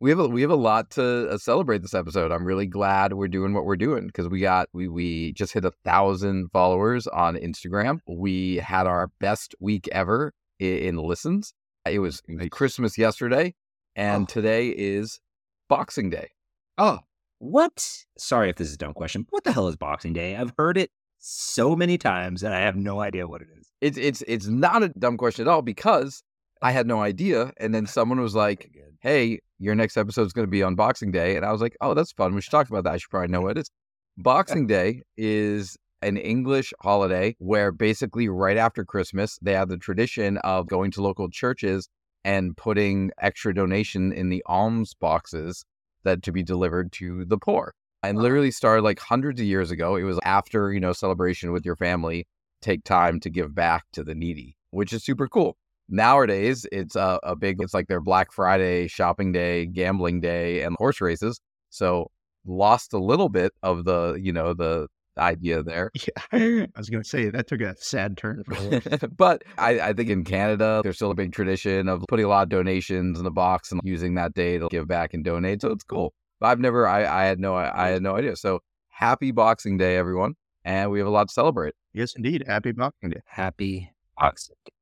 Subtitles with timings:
[0.00, 2.32] we have a, we have a lot to uh, celebrate this episode.
[2.32, 5.64] I'm really glad we're doing what we're doing because we got we we just hit
[5.64, 8.00] a thousand followers on Instagram.
[8.08, 11.52] We had our best week ever in, in listens.
[11.86, 13.54] It was Christmas yesterday,
[13.94, 14.32] and Oh.
[14.32, 15.20] today is
[15.68, 16.30] Boxing Day.
[16.78, 16.98] Oh,
[17.38, 18.04] what?
[18.18, 19.26] Sorry if this is a dumb question.
[19.30, 20.36] What the hell is Boxing Day?
[20.36, 23.70] I've heard it so many times and I have no idea what it is.
[23.80, 26.22] It's it's it's not a dumb question at all because
[26.62, 28.70] I had no idea, and then someone was like.
[29.00, 31.36] Hey, your next episode is going to be on Boxing Day.
[31.36, 32.34] And I was like, oh, that's fun.
[32.34, 32.94] We should talk about that.
[32.94, 33.70] I should probably know what it is.
[34.18, 40.38] Boxing Day is an English holiday where basically right after Christmas, they have the tradition
[40.38, 41.88] of going to local churches
[42.24, 45.64] and putting extra donation in the alms boxes
[46.04, 47.72] that to be delivered to the poor.
[48.02, 49.96] And literally started like hundreds of years ago.
[49.96, 52.26] It was after, you know, celebration with your family,
[52.62, 55.56] take time to give back to the needy, which is super cool
[55.90, 60.76] nowadays it's a, a big it's like their black friday shopping day gambling day and
[60.78, 61.40] horse races
[61.70, 62.10] so
[62.46, 64.86] lost a little bit of the you know the
[65.18, 65.90] idea there
[66.32, 69.92] Yeah, I was going to say that took a sad turn for but I, I
[69.92, 73.24] think in canada there's still a big tradition of putting a lot of donations in
[73.24, 76.46] the box and using that day to give back and donate so it's cool but
[76.46, 79.96] i've never i, I had no I, I had no idea so happy boxing day
[79.96, 80.34] everyone
[80.64, 82.44] and we have a lot to celebrate yes, indeed.
[82.46, 83.20] Happy Boxing Day.
[83.26, 84.72] Happy Boxing Day.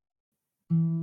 [0.70, 1.02] Welcome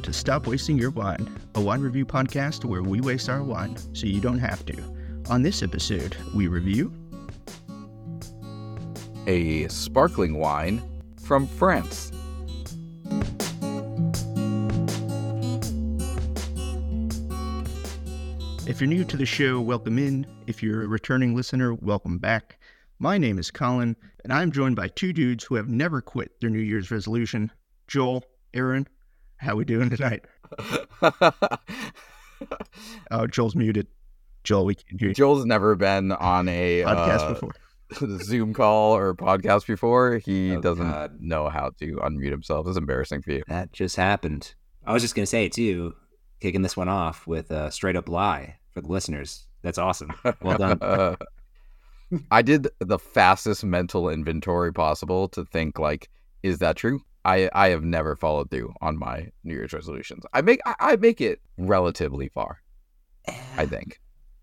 [0.00, 4.06] to Stop Wasting Your Wine, a wine review podcast where we waste our wine so
[4.06, 4.82] you don't have to.
[5.28, 6.90] On this episode, we review
[9.26, 10.82] a sparkling wine
[11.20, 12.12] from france
[18.66, 20.26] If you're new to the show, welcome in.
[20.46, 22.58] If you're a returning listener, welcome back.
[22.98, 26.50] My name is Colin, and I'm joined by two dudes who have never quit their
[26.50, 27.52] New Year's resolution.
[27.86, 28.88] Joel, Aaron,
[29.36, 30.24] how are we doing tonight?
[33.10, 33.86] Oh, Joel's muted.
[34.44, 35.14] Joel, we can't hear you.
[35.14, 37.52] Joel's never been on a Podcast uh, before.
[38.24, 40.18] Zoom call or podcast before.
[40.18, 41.16] He Oh, doesn't God.
[41.18, 42.66] know how to unmute himself.
[42.68, 43.42] It's embarrassing for you.
[43.48, 44.54] That just happened.
[44.84, 45.94] I was just going to say, too,
[46.42, 49.46] kicking this one off with a straight up lie for the listeners.
[49.62, 50.12] That's awesome.
[50.42, 51.16] Well done.
[52.30, 56.10] I did the fastest mental inventory possible to think like,
[56.42, 57.00] is that true?
[57.24, 60.24] I, I have never followed through on my New Year's resolutions.
[60.34, 62.60] I make I, I make it relatively far.
[63.56, 63.98] I think.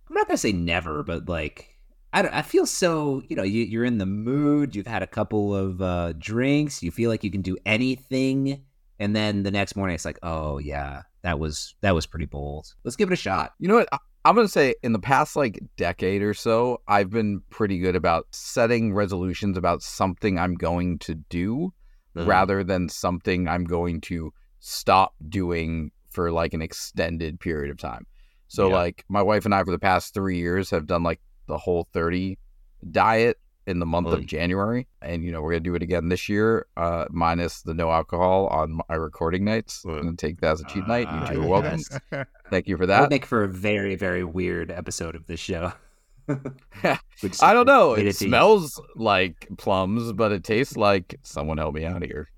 [0.10, 1.78] I'm not gonna say never, but like
[2.12, 4.76] I don't, I feel so you know you, you're in the mood.
[4.76, 6.82] You've had a couple of uh, drinks.
[6.82, 8.64] You feel like you can do anything,
[9.00, 12.74] and then the next morning it's like, oh yeah, that was that was pretty bold.
[12.84, 13.54] Let's give it a shot.
[13.60, 13.88] You know what?
[14.26, 18.28] I'm gonna say in the past like decade or so, I've been pretty good about
[18.32, 21.74] setting resolutions about something I'm going to do
[22.16, 22.28] Mm.
[22.28, 28.06] rather than something I'm going to stop doing for like an extended period of time.
[28.48, 28.76] So Yeah.
[28.76, 31.88] like my wife and I for the past three years have done like the whole
[31.92, 32.38] 30
[32.92, 34.12] diet in the month Oy.
[34.12, 34.88] of January.
[35.02, 38.46] And you know, we're gonna do it again this year, uh, minus the no alcohol
[38.48, 39.84] on my recording nights.
[39.84, 41.08] I'm gonna take that as a cheat night.
[41.12, 41.80] You Ah, two are welcome.
[42.12, 42.26] yes.
[42.54, 45.74] Thank you for That would make for a very very weird episode of this show.
[47.20, 47.94] Just I don't know.
[47.94, 52.30] It smells like plums, but it tastes like someone help me out here.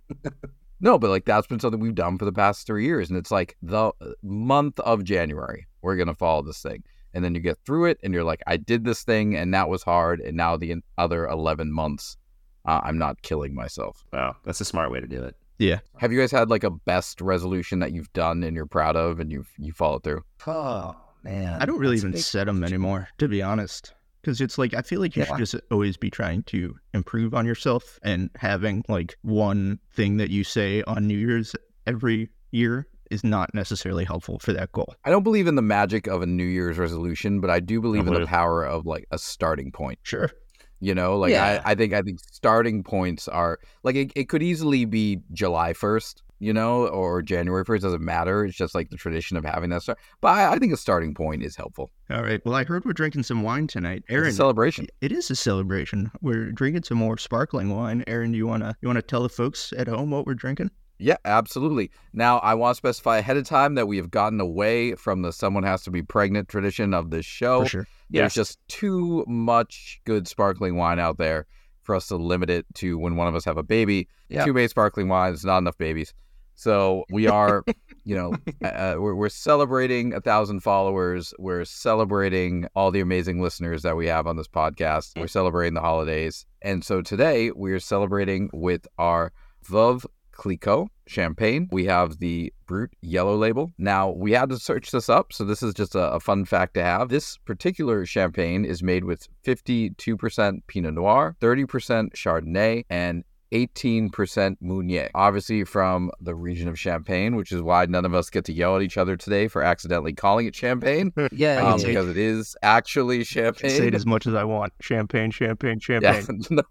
[0.79, 3.29] no, but like that's been something we've done for the past three years, and it's
[3.29, 6.81] like the uh, month of January we're gonna follow this thing,
[7.13, 9.67] and then you get through it, and you're like, I did this thing, and that
[9.67, 12.15] was hard, and now the other eleven months,
[12.63, 14.05] uh, I'm not killing myself.
[14.13, 15.35] Wow, that's a smart way to do it.
[15.57, 15.79] Yeah.
[15.97, 19.19] Have you guys had like a best resolution that you've done and you're proud of,
[19.19, 20.23] and you've you followed through?
[20.47, 23.93] Oh man, I don't really that's even set them anymore, to be honest.
[24.21, 25.27] Because it's like, I feel like you Yeah.
[25.27, 30.31] should just always be trying to improve on yourself and having like one thing that
[30.31, 31.55] you say on New Year's
[31.85, 34.95] every year is not necessarily helpful for that goal.
[35.05, 38.07] I don't believe in the magic of a New Year's resolution, but I do believe
[38.07, 39.99] in the power of like a starting point.
[40.01, 40.31] Sure.
[40.79, 41.61] You know, like Yeah.
[41.65, 45.73] I, I think I think starting points are like it, it could easily be July
[45.73, 47.83] first, you know, or January first.
[47.83, 48.45] Doesn't matter.
[48.45, 49.97] It's just like the tradition of having that start.
[50.21, 51.91] But I, I think a starting point is helpful.
[52.11, 52.41] All right.
[52.45, 54.03] Well, I heard we're drinking some wine tonight.
[54.07, 54.87] It's Aaron, a celebration.
[55.01, 56.11] it is a celebration.
[56.21, 58.03] We're drinking some more sparkling wine.
[58.07, 60.71] Aaron, do you wanna you wanna tell the folks at home what we're drinking?
[60.97, 61.91] Yeah, absolutely.
[62.13, 65.31] Now I want to specify ahead of time that we have gotten away from the
[65.33, 67.63] someone has to be pregnant tradition of this show.
[67.63, 67.87] For sure.
[68.09, 68.33] There's Yes.
[68.35, 71.47] just too much good sparkling wine out there
[71.81, 74.07] for us to limit it to when one of us have a baby.
[74.29, 74.45] Yeah.
[74.45, 76.13] Too many sparkling wines, not enough babies.
[76.55, 77.63] So we are
[78.05, 78.33] you know,
[78.63, 81.33] uh, we're, we're celebrating a thousand followers.
[81.39, 85.19] We're celebrating all the amazing listeners that we have on this podcast.
[85.19, 86.45] We're celebrating the holidays.
[86.61, 89.33] And so today we're celebrating with our
[89.67, 91.67] Veuve Clicquot champagne.
[91.71, 93.73] We have the Brut yellow label.
[93.77, 96.73] Now, we had to search this up, so this is just a, a, fun fact
[96.75, 97.09] to have.
[97.09, 105.63] This particular champagne is made with 52% Pinot Noir, 30% Chardonnay, and 18% Meunier, obviously
[105.63, 108.81] from the region of Champagne, which is why none of us get to yell at
[108.81, 111.13] each other today for accidentally calling it champagne.
[111.31, 113.69] yeah, um, because it is actually champagne.
[113.69, 114.73] say it as much as I want.
[114.81, 116.41] Champagne, champagne, champagne.
[116.49, 116.61] Yeah,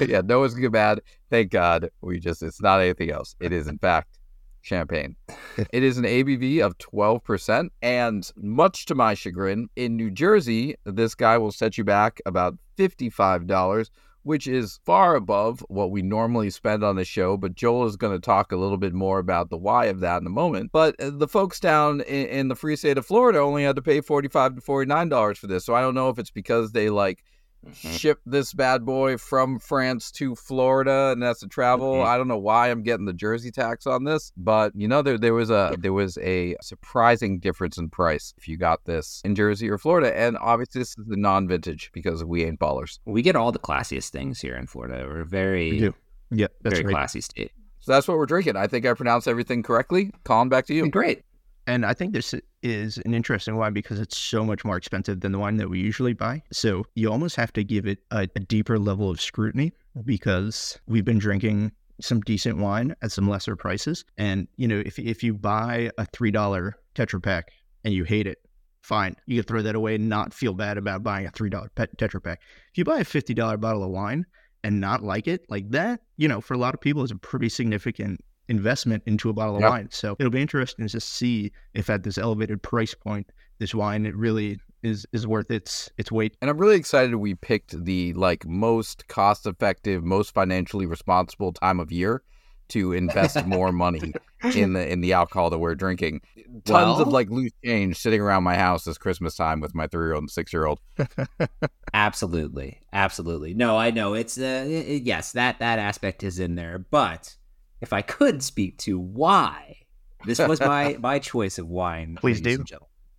[0.06, 1.00] yeah, no one's gonna bad.
[1.30, 1.90] Thank God.
[2.00, 3.36] We just it's not anything else.
[3.40, 4.18] It is in fact
[4.64, 5.14] champagne.
[5.72, 7.68] it is an ABV of 12%.
[7.82, 12.56] And much to my chagrin, in New Jersey, this guy will set you back about
[12.78, 13.90] $55,
[14.22, 17.36] which is far above what we normally spend on the show.
[17.36, 20.20] But Joel is going to talk a little bit more about the why of that
[20.20, 20.70] in a moment.
[20.72, 23.82] But uh, the folks down in, in the free state of Florida only had to
[23.82, 25.64] pay 45 to $49 for this.
[25.64, 27.22] So I don't know if it's because they like
[27.64, 27.90] mm-hmm.
[27.90, 31.94] ship this bad boy from France to Florida and that's to travel.
[31.94, 32.08] Mm-hmm.
[32.08, 35.18] I don't know why I'm getting the Jersey tax on this, but you know there
[35.18, 39.34] there was a there was a surprising difference in price if you got this in
[39.34, 40.16] Jersey or Florida.
[40.16, 42.98] And obviously this is the non-vintage because we ain't ballers.
[43.04, 45.04] We get all the classiest things here in Florida.
[45.06, 45.94] We're very we do.
[46.30, 46.94] Yeah, that's very right.
[46.94, 47.52] classy state.
[47.80, 48.56] So that's what we're drinking.
[48.56, 50.10] I think I pronounced everything correctly.
[50.24, 50.88] Colin, back to you.
[50.88, 51.23] Great.
[51.66, 55.32] And I think this is an interesting wine because it's so much more expensive than
[55.32, 56.42] the wine that we usually buy.
[56.52, 59.72] So you almost have to give it a, a deeper level of scrutiny
[60.04, 64.04] because we've been drinking some decent wine at some lesser prices.
[64.18, 67.52] And, you know, if, if you buy a $3 Tetra Pak
[67.84, 68.38] and you hate it,
[68.82, 69.16] fine.
[69.26, 72.40] You can throw that away and not feel bad about buying a $3 Tetra Pak.
[72.70, 74.26] If you buy a $50 bottle of wine
[74.62, 77.16] and not like it, like that, you know, for a lot of people is a
[77.16, 79.70] pretty significant investment into a bottle of yep.
[79.70, 79.88] wine.
[79.90, 84.16] So it'll be interesting to see if at this elevated price point, this wine it
[84.16, 86.36] really is is worth its its weight.
[86.40, 91.80] And I'm really excited we picked the like most cost effective, most financially responsible time
[91.80, 92.22] of year
[92.68, 94.12] to invest more money
[94.54, 96.20] in the in the alcohol that we're drinking.
[96.64, 99.86] Tons well, of like loose change sitting around my house this Christmas time with my
[99.86, 100.80] three year old and six year old.
[101.94, 103.54] absolutely, absolutely.
[103.54, 107.36] No, I know it's uh, it, yes that that aspect is in there, but
[107.84, 109.76] if I could speak to why
[110.24, 112.64] this was my my choice of wine, please do.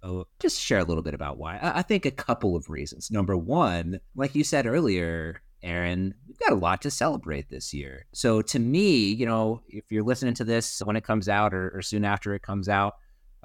[0.04, 1.58] Oh, just share a little bit about why.
[1.58, 3.10] I, I think a couple of reasons.
[3.10, 8.06] Number one, like you said earlier, Aaron, we've got a lot to celebrate this year.
[8.12, 11.72] So to me, you know, if you're listening to this when it comes out or,
[11.76, 12.96] or soon after it comes out,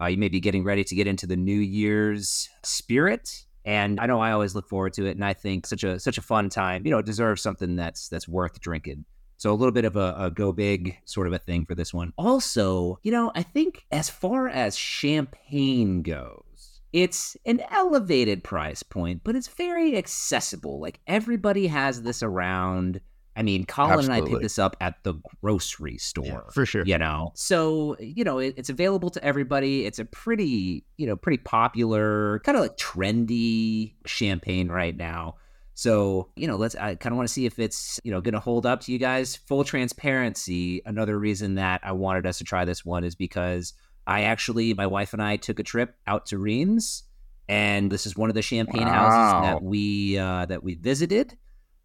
[0.01, 3.45] uh, you may be getting ready to get into the New Year's spirit.
[3.65, 6.17] And I know I always look forward to it, and I think such a such
[6.17, 6.83] a fun time.
[6.87, 9.05] You know, it deserves something that's that's worth drinking.
[9.41, 11.95] So a little bit of a, a, go big sort of a thing for this
[11.95, 12.13] one.
[12.19, 19.23] Also, you know, I think as far as champagne goes, it's an elevated price point,
[19.25, 20.79] but it's very accessible.
[20.79, 23.01] Like everybody has this around.
[23.35, 24.19] I mean, Colin Absolutely.
[24.19, 26.27] and I picked this up at the grocery store.
[26.27, 26.85] Yeah, for sure.
[26.85, 29.87] You know, so, you know, it, it's available to everybody.
[29.87, 35.37] It's a pretty, you know, pretty popular, kind of like trendy champagne right now.
[35.81, 38.35] So, you know, let's, I kind of want to see if it's, you know, going
[38.35, 39.37] to hold up to you guys.
[39.37, 40.83] Full transparency.
[40.85, 43.73] Another reason that I wanted us to try this one is because
[44.07, 47.05] I actually, my wife and I took a trip out to Reims,
[47.49, 48.93] and this is one of the champagne wow.
[48.93, 51.39] houses that we, uh, that we visited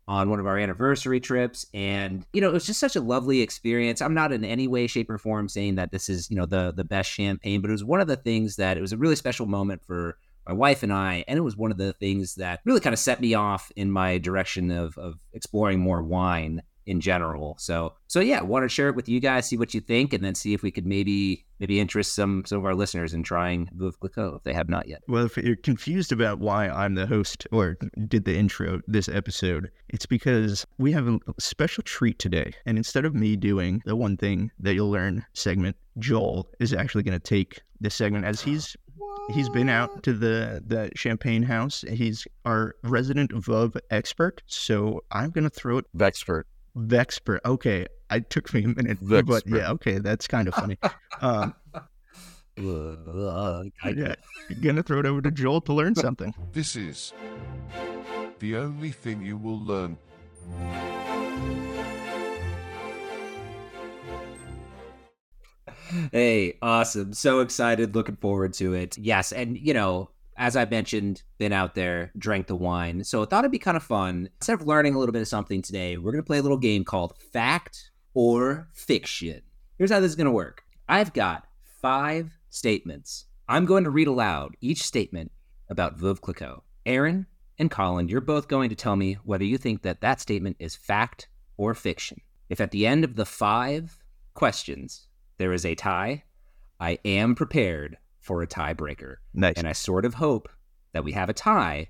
[0.09, 3.41] on one of our anniversary trips and you know it was just such a lovely
[3.41, 6.45] experience i'm not in any way shape or form saying that this is you know
[6.45, 8.97] the the best champagne but it was one of the things that it was a
[8.97, 12.35] really special moment for my wife and I, and it was one of the things
[12.35, 16.61] that really kind of set me off in my direction of of exploring more wine
[16.85, 17.55] in general.
[17.59, 20.23] So so yeah, want to share it with you guys, see what you think, and
[20.23, 23.69] then see if we could maybe maybe interest some some of our listeners in trying
[23.75, 25.01] Veuve Clicquot if they have not yet.
[25.07, 29.71] Well, if you're confused about why I'm the host or did the intro this episode,
[29.89, 32.53] it's because we have a special treat today.
[32.65, 37.03] And instead of me doing the one thing that you'll learn segment, Joel is actually
[37.03, 38.75] going to take this segment as he's
[39.29, 41.83] He's been out to the the champagne house.
[41.89, 44.43] He's our resident Veuve expert.
[44.45, 45.85] So I'm gonna throw it.
[45.97, 46.43] Vexpert.
[46.77, 47.39] Vexpert.
[47.45, 49.25] Okay, I took me a minute, Vexpert.
[49.27, 50.77] but yeah, okay, that's kind of funny.
[51.21, 51.55] um,
[52.57, 54.15] yeah,
[54.61, 56.33] gonna throw it over to Joel to learn something.
[56.51, 57.13] This is
[58.39, 59.97] the only thing you will learn.
[66.11, 67.13] Hey, awesome.
[67.13, 67.95] So excited.
[67.95, 68.97] Looking forward to it.
[68.97, 69.31] Yes.
[69.31, 73.03] And, you know, as I mentioned, been out there, drank the wine.
[73.03, 74.29] So I thought it'd be kind of fun.
[74.39, 76.57] Instead of learning a little bit of something today, we're going to play a little
[76.57, 79.41] game called Fact or Fiction.
[79.77, 81.45] Here's how this is going to work I've got
[81.81, 83.25] five statements.
[83.47, 85.31] I'm going to read aloud each statement
[85.69, 86.63] about Veuve Clicquot.
[86.85, 90.57] Aaron and Colin, you're both going to tell me whether you think that that statement
[90.59, 92.21] is fact or fiction.
[92.49, 93.99] If at the end of the five
[94.33, 96.23] questions there is a tie,
[96.79, 99.15] I am prepared for a tiebreaker.
[99.33, 99.55] Nice.
[99.57, 100.49] And I sort of hope
[100.93, 101.89] that we have a tie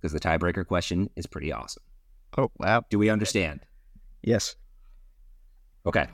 [0.00, 1.82] because the tiebreaker question is pretty awesome.
[2.36, 2.82] oh wow.
[2.90, 3.60] Do we understand?
[4.22, 4.56] Yes.
[5.86, 6.06] Okay.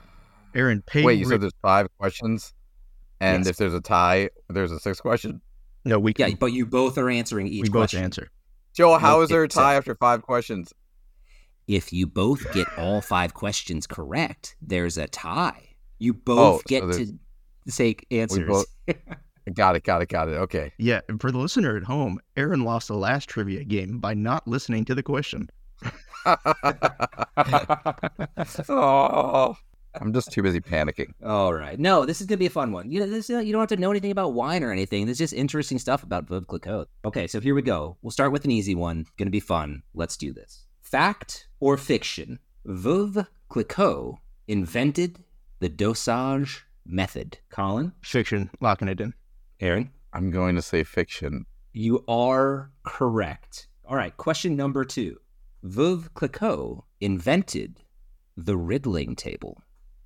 [0.53, 1.03] Aaron, pay.
[1.03, 2.53] Wait, you Rick- said there's five questions,
[3.21, 3.51] and Yes.
[3.51, 5.41] if there's a tie, there's a sixth question.
[5.85, 7.63] no, we Yeah, but you both are answering each question.
[7.63, 8.03] we both question.
[8.03, 8.31] answer.
[8.73, 10.73] Joel, how Nope, is there a it's a- tie after five questions?
[11.67, 15.70] If you both get all five questions correct, there's a tie.
[16.01, 17.11] You Oh, both so get there's-
[17.65, 18.47] to say answers.
[18.47, 18.65] both-
[19.55, 20.33] Got it, got it, got it.
[20.33, 20.71] Okay.
[20.77, 24.47] Yeah, and for the listener at home, Aaron lost the last trivia game by not
[24.47, 25.49] listening to the question.
[28.69, 29.55] oh,
[29.99, 31.13] I'm just too busy panicking.
[31.25, 31.79] All right.
[31.79, 32.89] No, this is gonna be a fun one.
[32.91, 35.05] You know, this, you don't have to know anything about wine or anything.
[35.05, 36.85] There's just interesting stuff about Veuve Clicquot.
[37.05, 37.97] Okay, so here we go.
[38.01, 39.05] We'll start with an easy one.
[39.17, 39.83] Gonna be fun.
[39.93, 40.65] Let's do this.
[40.81, 42.39] Fact or fiction?
[42.65, 45.23] Veuve Clicquot invented
[45.61, 47.37] the dosage method.
[47.49, 49.13] Colin, Fiction, locking it in.
[49.61, 51.45] Aaron, I'm going to say fiction.
[51.71, 53.67] you are correct.
[53.85, 54.15] All right.
[54.17, 55.17] Question number two.
[55.63, 57.79] Veuve Clicquot invented
[58.35, 59.61] the riddling table.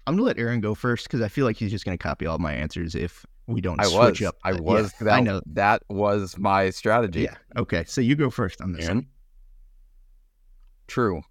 [0.05, 2.37] I'm gonna let Aaron go first because I feel like he's just gonna copy all
[2.37, 4.27] my answers if we don't I switch was.
[4.27, 4.35] up.
[4.43, 4.91] I Yeah, was.
[4.99, 5.41] that, I know.
[5.47, 7.21] That was my strategy.
[7.21, 7.35] Yeah.
[7.57, 7.85] Okay.
[7.87, 8.85] So you go first on this.
[8.85, 9.07] Aaron,
[10.87, 11.21] True.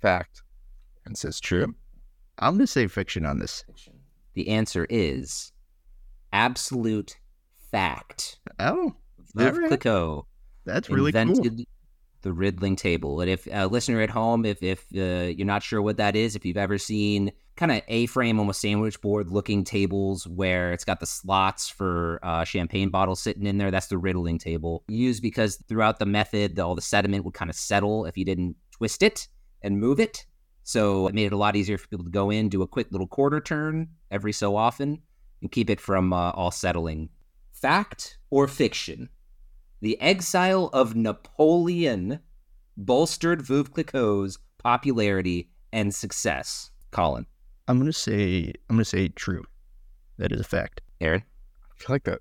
[0.00, 0.42] Fact.
[1.06, 1.74] Aaron says true.
[2.38, 3.64] I'm gonna say fiction on this.
[4.34, 5.52] The answer is
[6.32, 7.16] absolute
[7.70, 8.38] fact.
[8.58, 8.94] Oh,
[9.36, 9.68] Veuve Alright.
[9.68, 10.26] Clicquot
[10.64, 11.64] that's really cool.
[12.22, 13.20] the riddling table.
[13.20, 16.34] And if a listener at home, if if uh, you're not sure what that is,
[16.34, 21.00] if you've ever seen kind of A-frame, almost sandwich board looking tables where it's got
[21.00, 24.82] the slots for uh, champagne bottles sitting in there, that's the riddling table.
[24.88, 28.56] Used because throughout the method, all the sediment would kind of settle if you didn't
[28.72, 29.28] twist it
[29.62, 30.26] and move it.
[30.64, 32.88] So it made it a lot easier for people to go in, do a quick
[32.90, 35.02] little quarter turn every so often,
[35.42, 37.10] and keep it from uh, all settling.
[37.52, 39.10] Fact or fiction?
[39.82, 42.20] The exile of Napoleon
[42.78, 46.70] bolstered Veuve Clicquot's popularity and success.
[46.90, 47.26] Colin,
[47.68, 49.44] I'm gonna say I'm gonna say true.
[50.16, 50.80] That is a fact.
[51.00, 52.20] Aaron, I feel like that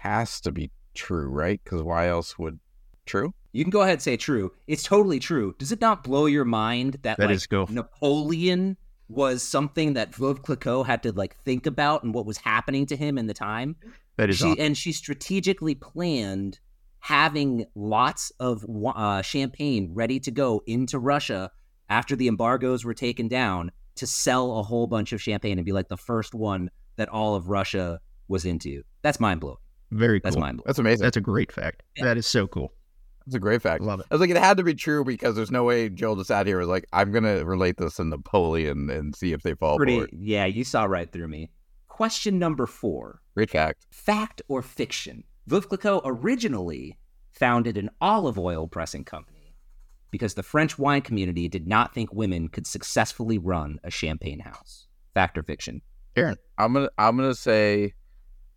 [0.00, 1.60] has to be true, right?
[1.64, 2.60] Because why else would
[3.06, 3.34] true?
[3.52, 4.52] You can go ahead and say true.
[4.66, 5.54] It's totally true.
[5.58, 7.66] Does it not blow your mind that, That like is go.
[7.70, 8.76] Napoleon
[9.08, 12.96] was something that Veuve Clicquot had to like think about and what was happening to
[12.96, 13.76] him in the time?
[14.16, 14.56] That is she awesome.
[14.58, 16.58] and she strategically planned
[17.00, 21.50] having lots of uh, champagne ready to go into Russia
[21.88, 25.72] after the embargoes were taken down to sell a whole bunch of champagne and be
[25.72, 28.82] like the first one that all of Russia was into.
[29.02, 29.56] That's mind blowing.
[29.90, 30.30] very cool.
[30.30, 30.66] That's mind blowing.
[30.66, 31.04] That's amazing.
[31.04, 31.82] That's a great fact.
[31.96, 32.04] Yeah.
[32.04, 32.72] That is so cool.
[33.28, 33.82] That's a great fact.
[33.82, 34.06] Love it.
[34.10, 36.46] I was like, it had to be true because there's no way Joel just sat
[36.46, 39.84] here was like, I'm gonna relate this to Napoleon and see if they fall for
[39.84, 40.10] Pretty, it.
[40.18, 41.50] yeah, you saw right through me.
[41.88, 43.86] Question number four Great fact.
[43.90, 45.24] Fact or fiction?
[45.46, 46.96] Veuve originally
[47.32, 49.54] founded an olive oil pressing company
[50.10, 54.86] because the French wine community did not think women could successfully run a champagne house.
[55.12, 55.82] Fact or fiction?
[56.16, 57.92] Aaron, I'm gonna I'm gonna say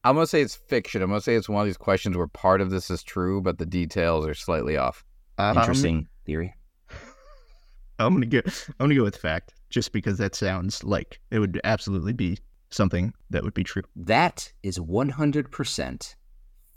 [0.03, 1.01] I'm gonna say it's fiction.
[1.01, 3.58] I'm gonna say it's one of these questions where part of this is true, but
[3.58, 5.03] the details are slightly off.
[5.38, 6.55] um, Interesting theory.
[8.00, 8.41] I'm gonna go.
[8.46, 12.39] I'm gonna go with fact, just because that sounds like it would absolutely be
[12.70, 13.84] something that would be true.
[13.96, 16.15] That is 100%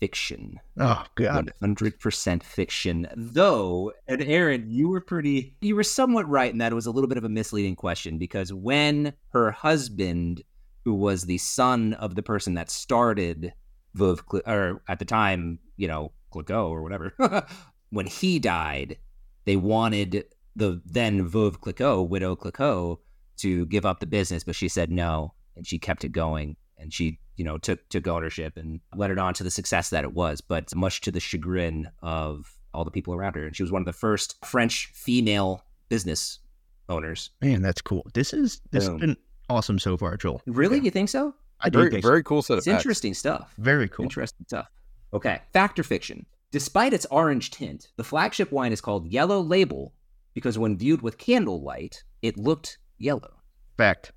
[0.01, 0.61] fiction.
[0.79, 3.07] Oh God, 100% fiction.
[3.17, 6.91] Though, and Aaron, you were pretty, you were somewhat right in that it was a
[6.91, 10.43] little bit of a misleading question because when her husband,
[10.85, 13.53] who was the son of the person that started
[13.97, 17.15] Veuve, or at the time, you know, Clicquot or whatever,
[17.91, 18.99] when he died,
[19.45, 20.25] they wanted
[20.57, 22.99] the then Veuve Clicquot, widow Clicquot,
[23.39, 26.93] to give up the business, but she said no, and she kept it going, and
[26.93, 30.13] she, you know, took took ownership and led it on to the success that it
[30.13, 33.47] was, but much to the chagrin of all the people around her.
[33.47, 36.41] And she was one of the first French female business
[36.89, 37.31] owners.
[37.41, 38.07] man, that's cool.
[38.15, 38.95] This is this Boom.
[38.95, 39.17] has been
[39.49, 40.43] awesome so far, Joel.
[40.47, 41.35] Really, you think so?
[41.61, 42.09] I do Very so.
[42.09, 42.83] very cool set of It's facts.
[42.83, 43.55] interesting stuff.
[43.59, 44.05] very cool.
[44.05, 44.69] Interesting stuff.
[45.13, 45.41] Okay.
[45.53, 46.27] Fact or fiction?
[46.51, 49.95] Despite its orange tint, the flagship wine is called Yellow Label
[50.35, 53.35] because when viewed with candlelight, it looked yellow.
[53.77, 54.13] Fact.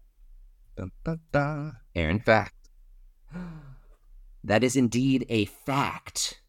[0.75, 1.73] Dun, dun, dun.
[1.95, 2.19] Aaron?
[2.19, 2.53] Fact.
[4.43, 6.41] That is indeed a fact.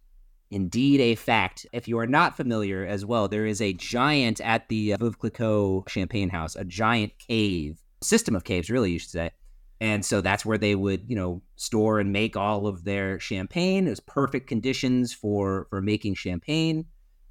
[0.50, 1.66] Indeed, a fact.
[1.73, 5.18] If you are not familiar as well, there is a giant at the uh, Veuve
[5.18, 9.31] Clicquot Champagne House, a giant cave, system of caves, really, you should say,
[9.81, 13.87] And so that's where they would, you know, store and make all of their champagne.
[13.87, 16.87] It was perfect conditions for for making champagne.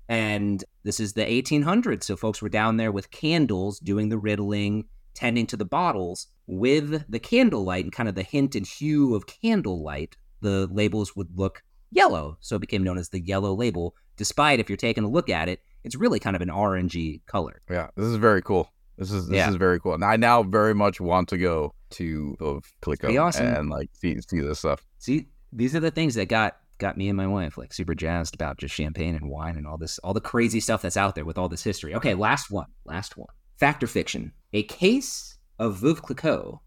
[0.10, 2.04] And this is the 1800s.
[2.04, 7.04] So folks were down there with candles doing the riddling, tending to the bottles with
[7.10, 10.16] the candlelight and kind of the hint and hue of candlelight.
[10.42, 12.38] The labels would look yellow.
[12.40, 15.50] So it became known as the yellow label, despite if you're taking a look at
[15.50, 17.62] it, it's really kind of an orangey color.
[17.70, 18.72] Yeah, this is very cool.
[18.98, 19.50] This is this Yeah.
[19.50, 19.94] is very cool.
[19.94, 23.46] And I now very much want to go to of pretty Clicquot awesome.
[23.48, 24.86] and like see see this stuff.
[25.00, 28.36] See, these are the things that got got me and my wife like super jazzed
[28.36, 31.26] about just champagne and wine and all this all the crazy stuff that's out there
[31.26, 31.96] with all this history.
[31.96, 32.68] Okay, last one.
[32.86, 33.30] Last one.
[33.58, 34.32] Fact or fiction?
[34.54, 36.60] A case of Veuve Clicquot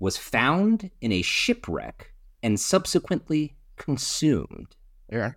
[0.00, 2.12] was found in a shipwreck
[2.42, 4.74] and subsequently consumed.
[5.10, 5.32] Yeah.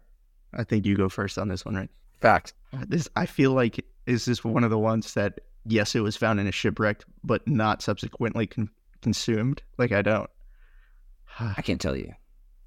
[0.53, 1.89] I think you go first on this one, right?
[2.19, 2.53] Fact.
[2.73, 6.15] Uh, This I feel like is this one of the ones that yes, it was
[6.17, 8.69] found in a shipwreck, but not subsequently con-
[9.01, 9.61] consumed.
[9.77, 10.29] Like I don't.
[11.39, 12.13] I can't tell you.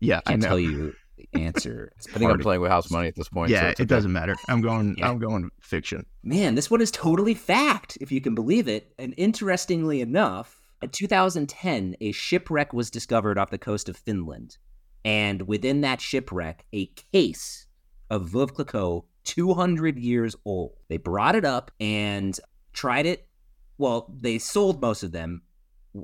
[0.01, 0.49] yeah, I I can't know.
[0.49, 0.95] tell you
[1.33, 1.93] the answer.
[2.15, 3.51] I think I'm playing with house money at this point.
[3.51, 3.89] yeah, it's it okay.
[3.95, 4.35] doesn't matter.
[4.49, 4.97] I'm going.
[4.99, 5.09] Yeah.
[5.11, 6.07] I'm going fiction.
[6.23, 8.93] Man, this one is totally fact, if you can believe it.
[8.99, 14.57] And interestingly enough, in 2010, a shipwreck was discovered off the coast of Finland.
[15.05, 17.67] And within that shipwreck, a case
[18.11, 20.73] of Veuve Clicquot, 200 years old.
[20.89, 22.39] They brought it up and
[22.75, 23.27] tried it.
[23.79, 25.43] Well, they sold most of them.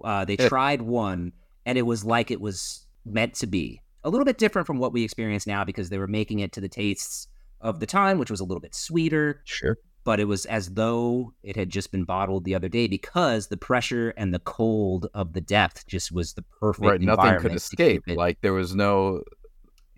[0.05, 0.49] Uh, they Yeah.
[0.49, 1.33] tried one,
[1.67, 3.81] and it was like it was meant to be.
[4.05, 6.61] A little bit different from what we experience now because they were making it to
[6.61, 7.29] the tastes
[7.61, 9.77] of the time, which was a little bit sweeter Sure.
[10.05, 13.57] but it was as though it had just been bottled the other day because the
[13.59, 18.05] pressure and the cold of the depth just was the perfect Right, nothing could escape.
[18.07, 19.23] it- Like there was no.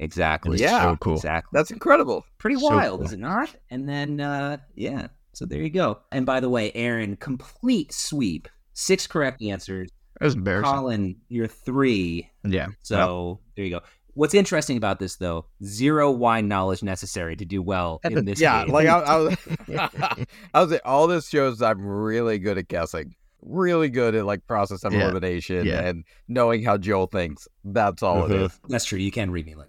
[0.01, 0.59] exactly.
[0.59, 0.83] Yeah.
[0.83, 1.15] so cool.
[1.15, 1.57] Exactly.
[1.57, 2.25] That's incredible.
[2.39, 3.07] pretty so wild, cool.
[3.07, 3.55] is it not?
[3.71, 5.09] And then, uh, yeah.
[5.35, 5.99] So there you go.
[6.11, 8.49] And by the way, Aaron, complete sweep.
[8.75, 9.91] Six correct answers.
[10.21, 10.73] That's embarrassing.
[10.73, 12.31] Colin, you're three.
[12.45, 12.69] Yeah.
[12.83, 13.81] So there you go.
[14.15, 18.65] What's interesting about this, though, zero wine knowledge necessary to do well in this yeah,
[18.65, 18.73] game.
[18.75, 19.37] like I, I was,
[20.55, 24.47] I was like, all this shows I'm really good at guessing, really good at like
[24.47, 25.81] process of Yeah, elimination yeah.
[25.81, 27.49] and knowing how Joel thinks.
[27.65, 28.45] That's all it Mhm.
[28.47, 28.61] is.
[28.69, 28.99] That's true.
[28.99, 29.69] You can read me like.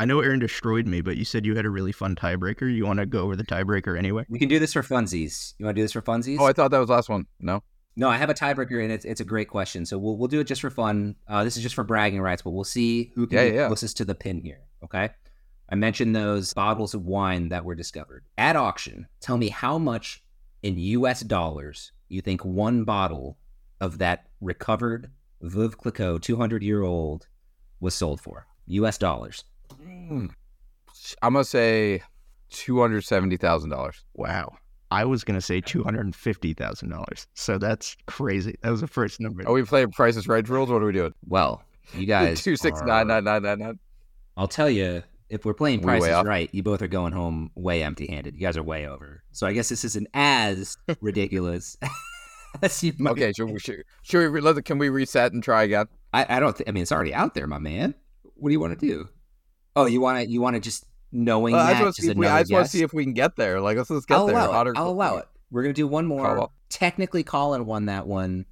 [0.00, 2.74] I know Aaron destroyed me, but you said you had a really fun tiebreaker.
[2.74, 4.24] You want to go over the tiebreaker anyway?
[4.30, 5.52] We can do this for funsies.
[5.58, 6.38] You want to do this for funsies?
[6.40, 7.26] Oh, I thought that was last one.
[7.38, 7.62] No,
[7.96, 9.84] no, I have a tiebreaker, and it's it's a great question.
[9.84, 11.16] So we'll we'll do it just for fun.
[11.28, 13.66] Uh, this is just for bragging rights, but we'll see who can Yeah, get yeah.
[13.66, 14.60] closest to the pin here.
[14.82, 15.10] Okay.
[15.68, 19.06] I mentioned those bottles of wine that were discovered at auction.
[19.20, 20.24] Tell me how much
[20.62, 21.20] in U.S.
[21.20, 23.36] dollars you think one bottle
[23.82, 25.10] of that recovered
[25.42, 27.28] Veuve Clicquot, 200 year old,
[27.80, 28.46] was sold for?
[28.66, 28.96] U.S.
[28.96, 29.44] dollars.
[29.82, 30.30] Mm.
[31.22, 32.02] I'm gonna say
[32.50, 34.04] two hundred seventy thousand dollars.
[34.14, 34.56] Wow.
[34.90, 37.26] I was gonna say two hundred and fifty thousand dollars.
[37.34, 38.56] So that's crazy.
[38.62, 39.46] That was the first number.
[39.46, 40.68] Are we playing Prices Right rules?
[40.70, 41.14] What are we doing?
[41.26, 41.62] Well,
[41.94, 42.42] you guys.
[42.44, 43.78] Two six nine are- nine nine nine nine.
[44.36, 46.26] I'll tell you, if we're playing We Price way is off.
[46.26, 48.34] Right, you both are going home way empty-handed.
[48.34, 49.22] You guys are way over.
[49.32, 51.76] So I guess this isn't as ridiculous
[52.62, 53.12] as you might.
[53.12, 55.86] Okay, should we should, should we re- let, can we reset and try again?
[56.12, 56.56] I, I don't.
[56.56, 57.94] Th- I mean, it's already out there, my man.
[58.34, 59.08] What do you want to do?
[59.76, 60.30] Oh, you want to?
[60.30, 61.78] You want to just knowing Well, I that?
[61.78, 63.12] just want to just see if we, I just want to see if we can
[63.14, 63.60] get there.
[63.60, 64.36] Like let's just get I'll there.
[64.36, 64.78] allow Hotter- it.
[64.78, 65.28] I'll allow it.
[65.50, 66.36] We're gonna do one more.
[66.36, 68.46] Call- Technically, Colin won that one.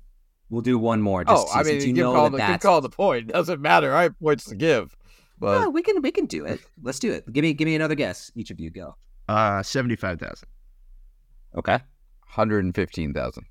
[0.51, 1.25] We'll do one more.
[1.25, 2.89] Just Oh, I since mean, you give know call that the give that's call the
[2.89, 3.29] point.
[3.29, 3.95] Doesn't matter.
[3.95, 4.97] I have points to give,
[5.39, 6.61] but No, we can we can do it.
[6.83, 7.31] Let's do it.
[7.33, 8.33] Give me give me another guess.
[8.35, 8.97] Each of you go.
[9.29, 10.49] Uh, seventy-five thousand.
[11.57, 11.79] Okay.
[12.27, 13.45] hundred and fifteen thousand.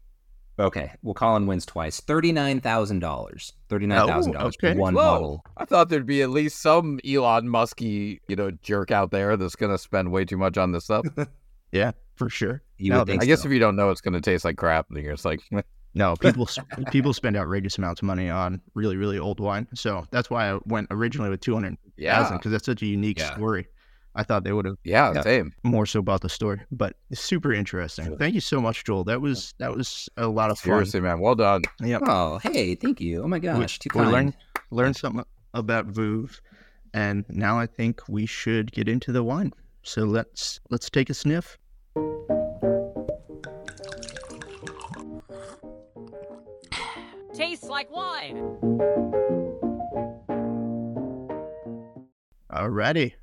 [0.59, 0.91] Okay.
[1.03, 1.99] Well, Colin wins twice.
[2.01, 3.53] Thirty-nine thousand dollars.
[3.69, 4.73] Thirty-nine thousand dollars oh, okay.
[4.73, 5.01] for one Whoa.
[5.01, 5.45] bottle.
[5.55, 9.55] I thought there'd be at least some Elon Musky, you know, jerk out there that's
[9.55, 11.05] gonna spend way too much on this stuff.
[11.73, 12.61] Yeah, for sure.
[12.77, 13.47] You No, I guess so.
[13.49, 14.87] if you don't know, it's gonna taste like crap.
[14.89, 15.41] Then you're just like,
[15.93, 16.47] No, people
[16.91, 19.67] people spend outrageous amounts of money on really really old wine.
[19.75, 22.85] So that's why I went originally with two hundred thousand yeah, because that's such a
[22.85, 23.35] unique Yeah.
[23.35, 23.67] story.
[24.17, 25.21] I thought they would have yeah, Yeah.
[25.21, 25.53] same.
[25.63, 28.17] more so about the story, but it's super interesting.
[28.17, 29.03] Thank you so much, Joel.
[29.03, 30.71] That was that was a lot of fun.
[30.71, 31.61] Seriously, man, well done.
[31.81, 32.01] Yep.
[32.07, 33.23] Oh, hey, thank you.
[33.23, 34.11] Oh my gosh, too we kind.
[34.11, 34.33] learned
[34.71, 36.41] learned something about Veuve,
[36.95, 39.53] and now I think we should get into the wine.
[39.83, 41.57] So let's let's take a sniff.
[47.33, 48.37] Tastes like wine.
[52.51, 53.13] Alrighty,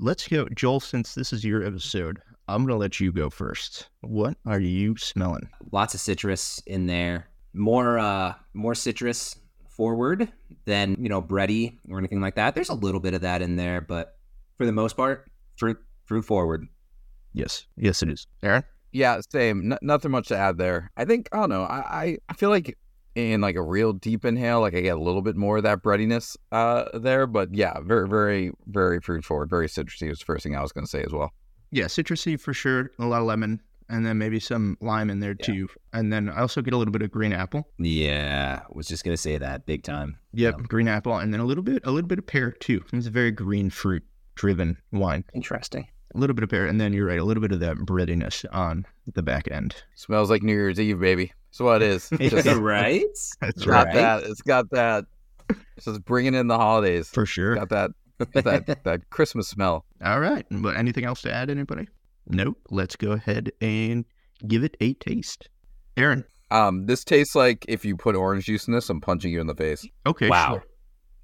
[0.00, 0.80] let's go, Joel.
[0.80, 3.88] Since this is your episode, I'm gonna let you go first.
[4.00, 5.48] What are you smelling?
[5.72, 7.28] Lots of citrus in there.
[7.52, 9.36] More, uh, more citrus
[9.68, 10.30] forward
[10.64, 12.54] than you know bready or anything like that.
[12.54, 14.16] There's a little bit of that in there, but
[14.56, 16.66] for the most part, fruit, fruit forward.
[17.32, 18.26] Yes, yes, it is.
[18.42, 18.64] Aaron.
[18.92, 19.72] Yeah, same.
[19.72, 20.90] N- nothing much to add there.
[20.96, 21.62] I think I don't know.
[21.62, 22.76] I, I I feel like
[23.14, 24.60] in like a real deep inhale.
[24.60, 28.08] Like I get a little bit more of that breadiness uh, there, but yeah, very,
[28.08, 31.02] very, very fruit forward, very citrusy was the first thing I was going to say
[31.02, 31.30] as well.
[31.70, 32.90] Yeah, citrusy for sure.
[32.98, 35.46] A lot of lemon, and then maybe some lime in there Yeah.
[35.46, 35.68] too.
[35.92, 37.68] And then I also get a little bit of green apple.
[37.78, 40.18] Yeah, was just gonna say that big time.
[40.32, 40.64] Yep, Yeah.
[40.68, 42.82] green apple, and then a little bit, a little bit of pear too.
[42.92, 44.02] It's a very green fruit
[44.36, 45.24] driven wine.
[45.34, 45.86] Interesting.
[46.14, 48.44] A little bit of pear, and then you're right, a little bit of that breadiness
[48.52, 49.76] on the back end.
[49.94, 51.32] Smells like New Year's Eve, baby.
[51.50, 52.08] That's what it is.
[52.20, 53.02] Just right?
[53.40, 53.94] That's It's got right.
[53.94, 54.22] that.
[54.24, 55.04] It's got that.
[55.76, 57.08] It's just bringing in the holidays.
[57.08, 57.56] for sure.
[57.56, 57.90] Got that.
[58.34, 59.84] that that Christmas smell.
[60.04, 60.46] All right.
[60.50, 61.88] But anything else to add, anybody?
[62.28, 62.56] Nope.
[62.70, 64.04] Let's go ahead and
[64.46, 65.48] give it a taste.
[65.96, 66.24] Aaron.
[66.52, 69.46] Um, this tastes like if you put orange juice in this, I'm punching you in
[69.48, 69.84] the face.
[70.06, 70.28] Okay.
[70.28, 70.50] wow.
[70.54, 70.64] sure.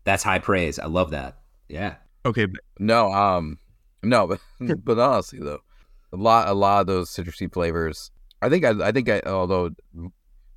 [0.04, 0.78] That's high praise.
[0.78, 1.38] I love that.
[1.68, 1.96] Yeah.
[2.24, 2.46] Okay.
[2.46, 3.58] but- No, um,
[4.02, 4.40] no, but
[4.84, 5.60] but honestly though,
[6.12, 8.10] a lot a lot of those citrusy flavors.
[8.42, 9.70] I think I I think I although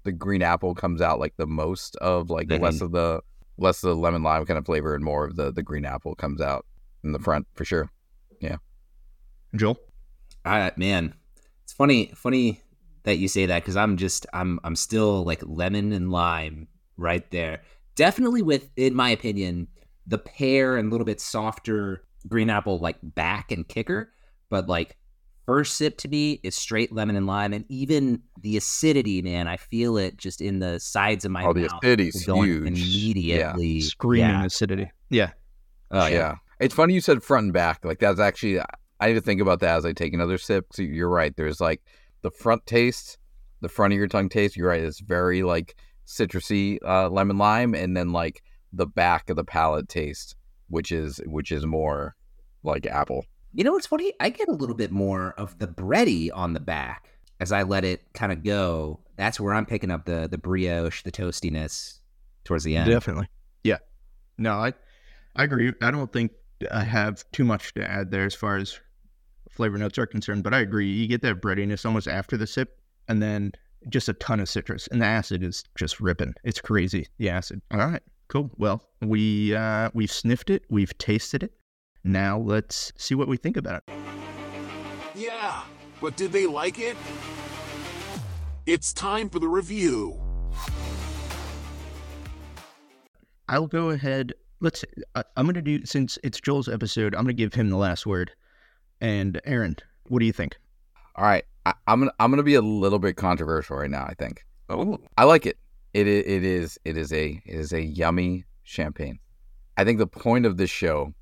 [0.10, 2.82] the green apple comes out like the most of like less Mhm.
[2.82, 3.22] of the
[3.58, 6.16] less of the lemon lime kind of flavor and more of the the green apple
[6.16, 6.66] comes out
[7.04, 7.90] in the front for sure.
[8.42, 8.58] Yeah.
[9.56, 9.78] Joel.
[10.46, 11.14] I man,
[11.64, 12.62] it's funny funny
[13.04, 16.68] that you say that because I'm just I'm I'm still like lemon and lime
[16.98, 17.62] right there.
[17.96, 19.68] Definitely with, in my opinion,
[20.08, 24.12] the pear and a little bit softer green apple like back and kicker,
[24.50, 24.98] but like
[25.50, 29.58] first sip to me is straight lemon and lime, and even the acidity, man, I
[29.58, 31.72] feel it just in the sides of my oh, the mouth.
[31.84, 32.68] acidity's going huge.
[32.68, 33.82] immediately.
[33.82, 34.46] Screaming Yeah.
[34.46, 34.92] acidity.
[35.10, 35.32] Yeah.
[35.90, 36.10] Oh yeah.
[36.10, 36.36] yeah.
[36.60, 37.84] It's funny you said front and back.
[37.84, 38.60] Like that's actually
[39.00, 40.68] I need to think about that as I take another sip.
[40.72, 41.36] So you're right.
[41.36, 41.82] There's like
[42.22, 43.18] the front taste,
[43.62, 44.56] the front of your tongue taste.
[44.56, 44.84] You're right.
[44.84, 49.90] It's very like citrusy uh, lemon lime, and then like the back of the palate
[49.90, 50.36] taste,
[50.68, 52.16] which is which is more
[52.62, 53.26] like apple.
[53.54, 54.14] You know what's funny?
[54.20, 57.10] I get a little bit more of the bready on the back
[57.40, 59.00] as I let it kind of go.
[59.16, 62.00] That's where I'm picking up the the brioche, the toastiness
[62.44, 62.90] towards the end.
[62.90, 63.28] Definitely.
[63.64, 63.78] Yeah.
[64.38, 64.74] No, I
[65.36, 65.74] I agree.
[65.82, 66.32] I don't think
[66.72, 68.80] I have too much to add there as far as
[69.50, 70.90] flavor notes are concerned, but I agree.
[70.92, 73.54] You get that breadiness almost after the sip and then
[73.88, 74.88] just a ton of citrus.
[74.88, 76.34] And the acid is just ripping.
[76.44, 77.08] It's crazy.
[77.18, 77.62] The acid.
[77.72, 78.02] All right.
[78.28, 78.52] Cool.
[78.58, 81.54] Well, we uh we've sniffed it, we've tasted it.
[82.04, 83.94] Now let's see what we think about it.
[85.16, 85.64] Yeah,
[86.02, 86.96] but did they like it?
[88.66, 90.20] It's time for the review.
[93.48, 94.34] I'll go ahead.
[94.60, 94.86] Let's.
[95.16, 97.16] I, I'm going to do since it's Joel's episode.
[97.16, 98.32] I'm going to give him the last word.
[99.02, 100.58] And Aaron, what do you think?
[101.16, 104.06] All right, I, I'm gonna I'm gonna be a little bit controversial right now.
[104.06, 105.58] I think Oh, I like it.
[105.94, 109.20] It it is it is a it is a yummy champagne.
[109.78, 111.14] I think the point of this show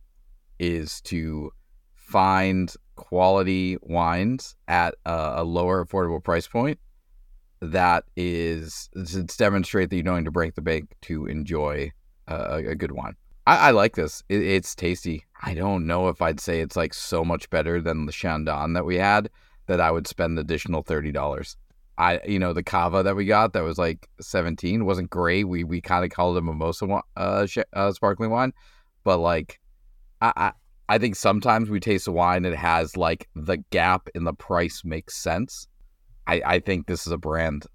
[0.60, 1.52] is to
[1.96, 6.80] find quality wines at a, a lower affordable price point.
[7.62, 11.92] That is to demonstrate that you don't need to break the bank to enjoy
[12.28, 13.16] a, a good wine.
[13.48, 14.24] I, I like this.
[14.30, 15.26] It, it's tasty.
[15.42, 18.86] I don't know if I'd say it's like so much better than the Chandon that
[18.86, 19.30] we had
[19.68, 21.58] that I would spend the additional thirty dollars.
[21.98, 25.46] I you know the cava that we got that was like 17 wasn't great.
[25.46, 28.54] We we kind of called it a mimosa uh, sh- uh sparkling wine,
[29.04, 29.60] but like
[30.22, 30.52] I, I
[30.90, 34.84] I think sometimes we taste a wine that has like the gap in the price
[34.86, 35.68] makes sense.
[36.28, 37.66] I I think this is a brand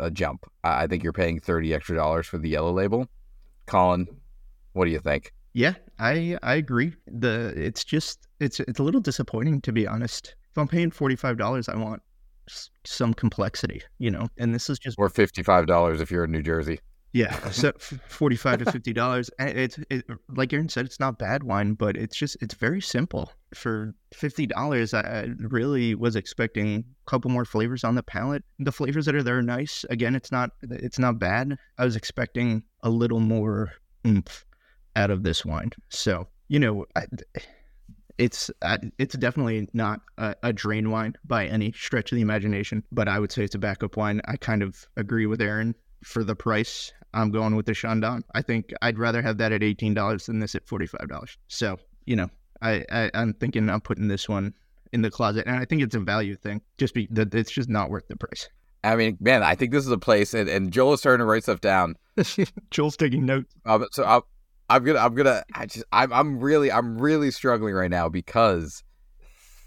[0.00, 0.44] a jump.
[0.64, 3.06] I, I think you're paying 30 extra dollars for the yellow label.
[3.66, 4.06] Colin,
[4.72, 5.32] what do you think?
[5.52, 6.94] yeah, I I agree.
[7.06, 10.34] The it's just it's it's a little disappointing to be honest.
[10.50, 12.02] If I'm paying forty five dollars, I want
[12.48, 14.26] s- some complexity, you know.
[14.36, 16.80] And this is just Or $55 if you're in New Jersey.
[17.14, 17.72] Yeah, so
[18.08, 19.30] forty five to fifty dollars.
[19.38, 22.82] Eh, it's it, like Aaron said, it's not bad wine, but it's just it's very
[22.82, 24.92] simple for fifty dollars.
[24.92, 28.42] I, really was expecting a couple more flavors on the palate.
[28.58, 29.84] The flavors that are there are nice.
[29.88, 31.56] Again, it's not it's not bad.
[31.78, 33.72] I was expecting a little more
[34.04, 34.44] oomph
[34.96, 35.70] out of this wine.
[35.90, 37.06] So you know, I,
[38.18, 38.50] it's
[38.98, 42.82] it's definitely not a, a drain wine by any stretch of the imagination.
[42.90, 44.20] But I would say it's a backup wine.
[44.24, 46.92] I kind of agree with Aaron for the price.
[47.14, 48.24] I'm going with the Chandon.
[48.34, 51.38] I think I'd rather have that at eighteen dollars than this at forty five dollars.
[51.48, 52.28] So you know,
[52.60, 54.54] I, I I'm thinking I'm putting this one
[54.92, 56.60] in the closet, and I think it's a value thing.
[56.78, 58.48] Just be that it's just not worth the price.
[58.84, 61.24] I mean, man, I think this is a place, and, and Joel is starting to
[61.24, 61.96] write stuff down.
[62.70, 63.54] Joel's taking notes.
[63.64, 64.20] Um, so I'm,
[64.68, 68.84] I'm gonna, I'm gonna, I just, I'm, I'm really, I'm really struggling right now because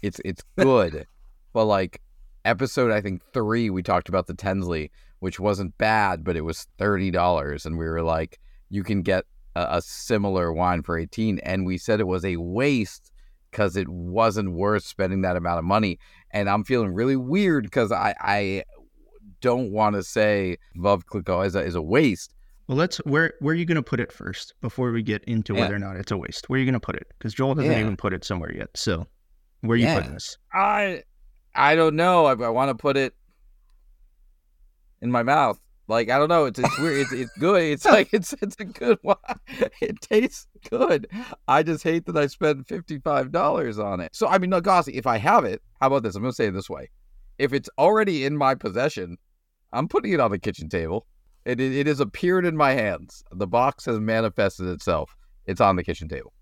[0.02, 1.04] it's, it's good,
[1.52, 2.00] but like
[2.44, 6.66] episode, I think three, we talked about the Tensley, which wasn't bad, but it was
[6.78, 8.38] thirty dollars, and we were like,
[8.70, 9.24] you can get
[9.56, 13.10] a, a similar wine for eighteen, and we said it was a waste
[13.50, 15.98] because it wasn't worth spending that amount of money,
[16.32, 18.62] and I'm feeling really weird because I, I
[19.40, 22.34] don't want to say Veuve Clicquot is a, is a waste.
[22.66, 25.54] Well, let's where where are you going to put it first before we get into
[25.54, 25.60] Yeah.
[25.62, 26.48] whether or not it's a waste?
[26.50, 27.06] Where are you going to put it?
[27.18, 27.80] Because Joel hasn't Yeah.
[27.80, 28.68] even put it somewhere yet.
[28.74, 29.06] So,
[29.62, 29.94] where are you Yeah.
[29.94, 30.36] putting this?
[30.52, 31.02] I
[31.54, 32.26] I don't know.
[32.26, 33.14] I, I want to put it
[35.00, 35.60] in my mouth.
[35.86, 36.44] Like I don't know.
[36.44, 36.98] It's it's weird.
[37.00, 37.62] It's it's good.
[37.62, 39.16] It's like it's it's a good one.
[39.80, 41.08] It tastes good.
[41.46, 44.14] I just hate that I spent fifty five dollars on it.
[44.14, 46.14] So I mean, no, Gossi, if I have it, how about this?
[46.14, 46.90] I'm gonna say it this way:
[47.38, 49.16] if it's already in my possession,
[49.72, 51.06] I'm putting it on the kitchen table.
[51.46, 53.24] It it, it has appeared in my hands.
[53.32, 55.16] The box has manifested itself.
[55.46, 56.34] It's on the kitchen table.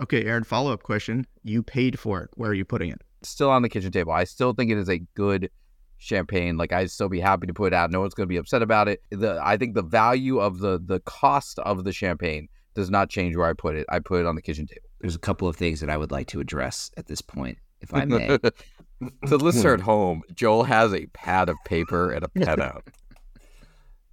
[0.00, 0.44] Okay, Aaron.
[0.44, 1.26] Follow up question.
[1.42, 2.30] You paid for it.
[2.34, 3.02] Where are you putting it?
[3.26, 4.12] still on the kitchen table.
[4.12, 5.50] I still think it is a good
[5.98, 6.56] champagne.
[6.56, 7.90] Like I'd still be happy to put it out.
[7.90, 9.02] No one's going to be upset about it.
[9.10, 13.36] The I think the value of the the cost of the champagne does not change
[13.36, 13.86] where I put it.
[13.88, 14.82] I put it on the kitchen table.
[15.00, 17.92] There's a couple of things that I would like to address at this point, if
[17.94, 18.26] I may.
[19.22, 22.88] the listener at home, Joel has a pad of paper and a pen out.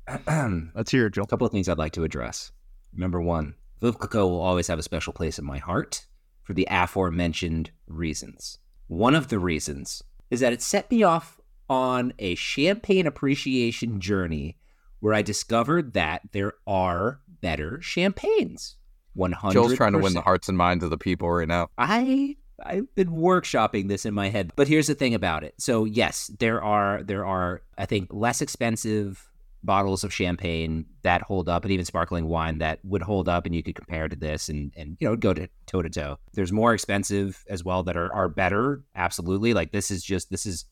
[0.75, 1.25] Let's hear it, Joel.
[1.25, 2.51] A couple of things I'd like to address.
[2.93, 6.05] Number one, Veuve Clicquot will always have a special place in my heart
[6.43, 8.59] for the aforementioned reasons.
[8.87, 14.57] One of the reasons is that it set me off on a champagne appreciation journey
[14.99, 18.75] where I discovered that there are better champagnes.
[19.15, 21.69] 100 Joel's trying to win the hearts and minds of the people right now.
[21.77, 24.53] I I've been workshopping this in my head.
[24.55, 25.55] But here's the thing about it.
[25.57, 29.29] So yes, there are there are I think less expensive
[29.63, 33.55] bottles of champagne that hold up and even sparkling wine that would hold up and
[33.55, 36.17] you could compare to this and and you know go to toe to toe.
[36.33, 39.53] There's more expensive as well that are are better, absolutely.
[39.53, 40.65] Like this is just this is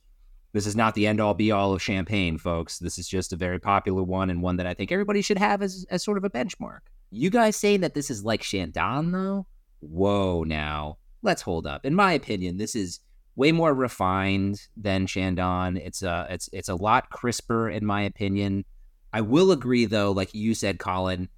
[0.54, 2.80] this is not the end all be all of champagne, folks.
[2.80, 5.62] This is just a very popular one and one that I think everybody should have
[5.62, 6.80] as as sort of a benchmark.
[7.10, 9.48] You guys saying that this is like Chandon though?
[9.80, 11.86] Whoa now let's hold up.
[11.86, 13.00] In my opinion, this is
[13.36, 15.78] way more refined than Chandon.
[15.78, 18.66] It's a it's it's a lot crisper in my opinion.
[19.14, 21.30] I will agree though, like you said, Colin,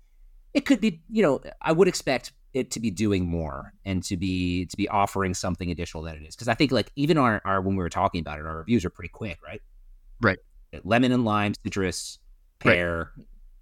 [0.53, 4.15] it could be, you know, I would expect it to be doing more and to
[4.17, 6.35] be to be offering something additional than it is.
[6.35, 8.85] Because I think like even our, our when we were talking about it, our reviews
[8.85, 9.61] are pretty quick, right?
[10.21, 10.37] Right.
[10.83, 12.19] Lemon and lime, citrus,
[12.65, 12.75] Right.
[12.75, 13.11] pear,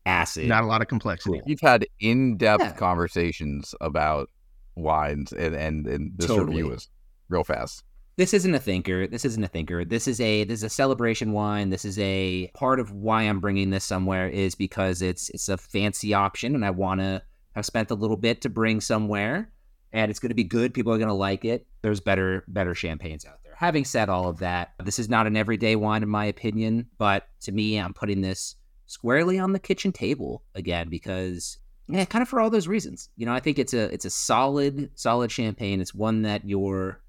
[0.05, 0.47] acid.
[0.47, 1.39] Not a lot of complexity.
[1.39, 1.49] Cool.
[1.49, 2.73] You've had in depth Yeah.
[2.73, 4.29] conversations about
[4.75, 6.57] wines, and and, and this Totally.
[6.57, 6.89] review was
[7.29, 7.83] real fast.
[8.17, 9.07] this isn't a thinker.
[9.07, 9.83] This isn't a thinker.
[9.85, 11.69] This is a this is a celebration wine.
[11.69, 15.57] This is a part of why I'm bringing this somewhere is because it's it's a
[15.57, 17.21] fancy option, and I want to
[17.55, 19.51] have spent a little bit to bring somewhere,
[19.91, 20.73] and it's going to be good.
[20.73, 21.67] People are going to like it.
[21.81, 23.55] There's better better champagnes out there.
[23.55, 27.27] Having said all of that, this is not an everyday wine in my opinion, but
[27.41, 32.29] to me, I'm putting this squarely on the kitchen table again because yeah, kind of
[32.29, 33.09] for all those reasons.
[33.17, 35.81] You know, I think it's a it's a solid solid champagne.
[35.81, 37.01] It's one that you're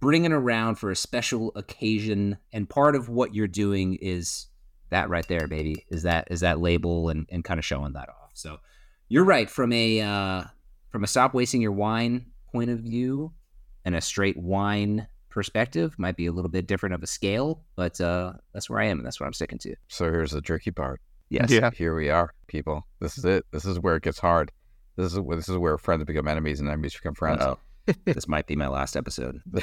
[0.00, 4.46] bringing around for a special occasion, and part of what you're doing is
[4.88, 5.84] that right there, baby.
[5.90, 8.30] Is that is that label and and kind of showing that off.
[8.34, 8.58] So
[9.10, 10.44] you're right from a uh,
[10.88, 13.32] from a stop wasting your wine point of view
[13.84, 18.00] and a straight wine perspective might be a little bit different of a scale, but
[18.00, 19.74] uh, that's where I am and that's what I'm sticking to.
[19.88, 21.00] So here's the tricky part.
[21.28, 21.50] Yes.
[21.50, 21.70] Yeah.
[21.70, 22.86] Here we are, people.
[23.00, 23.44] This is it.
[23.52, 24.50] This is where it gets hard.
[24.96, 27.42] This is this is where friends become enemies and enemies become friends.
[27.42, 27.58] Uh-oh.
[28.04, 29.42] this might be my last episode.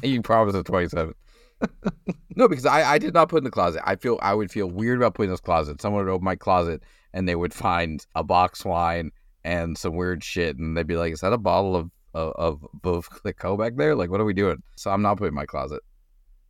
[0.00, 1.12] You promised it 27.
[2.36, 3.82] no, because I, I did not put in the closet.
[3.84, 5.82] I feel I would feel weird about putting in this closet.
[5.82, 6.84] Someone would open my closet
[7.18, 9.10] and they would find a box wine
[9.42, 13.10] and some weird shit, and they'd be like, "Is that a bottle of of, of
[13.10, 13.96] Clicquot back there?
[13.96, 15.82] Like, what are we doing?" So I'm not putting it in my closet.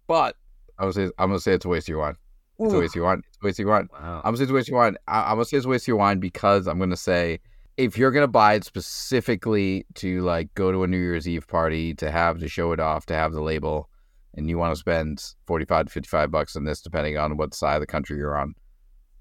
[0.07, 0.37] But
[0.79, 2.17] I would say I'm gonna say it's a waste of your wine.
[2.61, 3.23] It's a waste of your wine.
[3.27, 3.89] It's a waste of your wine.
[3.91, 4.19] Wow.
[4.19, 4.97] I'm gonna say it's a waste of your wine.
[5.09, 7.41] I, I'm gonna say it's a waste of your wine because I'm gonna say
[7.79, 11.95] if you're gonna buy it specifically to like go to a New Year's Eve party
[11.95, 13.89] to have to show it off to have the label,
[14.35, 17.77] and you want to spend 45 to 55 bucks on this, depending on what side
[17.77, 18.55] of the country you're on,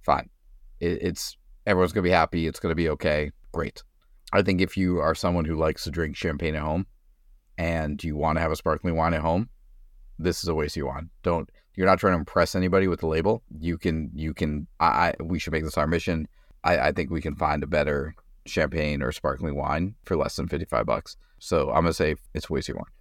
[0.02, 0.30] fine.
[0.80, 2.48] It, it's everyone's gonna be happy.
[2.48, 3.32] It's gonna be okay.
[3.52, 3.84] Great.
[4.34, 6.86] I think if you are someone who likes to drink champagne at home,
[7.58, 9.50] and you want to have a sparkling wine at home,
[10.20, 11.10] this is a waste of your wine.
[11.24, 13.44] Don't you're not trying to impress anybody with the label.
[13.60, 16.28] You can you can I, I we should make this our mission.
[16.64, 20.48] I, I think we can find a better champagne or sparkling wine for less than
[20.48, 21.18] fifty five bucks.
[21.40, 22.92] So I'm gonna say it's a waste of your wine.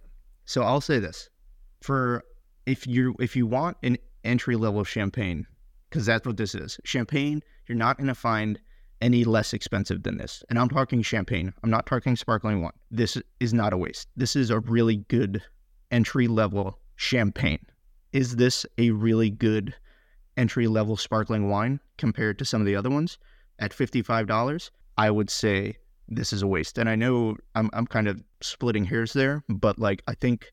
[0.45, 1.29] So I'll say this:
[1.81, 2.23] for
[2.65, 5.47] if you if you want an entry level champagne,
[5.89, 6.79] because that's what this is.
[6.83, 8.59] Champagne, you're not going to find
[9.01, 10.43] any less expensive than this.
[10.49, 11.53] And I'm talking champagne.
[11.63, 12.71] I'm not talking sparkling wine.
[12.89, 14.07] This is not a waste.
[14.15, 15.43] This is a really good
[15.91, 17.65] entry level champagne.
[18.11, 19.75] Is this a really good
[20.35, 23.17] entry level sparkling wine compared to some of the other ones
[23.59, 24.71] at $55?
[24.97, 26.77] I would say this is a waste.
[26.77, 30.51] And I know I'm I'm kind of splitting hairs there, but like I think